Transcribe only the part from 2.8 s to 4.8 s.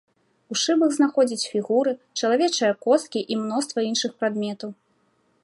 косткі і мноства іншых прадметаў.